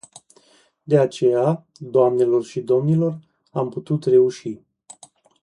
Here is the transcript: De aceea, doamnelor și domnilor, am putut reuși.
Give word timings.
De 0.87 0.97
aceea, 0.99 1.65
doamnelor 1.79 2.43
și 2.45 2.59
domnilor, 2.61 3.19
am 3.51 3.69
putut 3.69 4.03
reuși. 4.05 4.59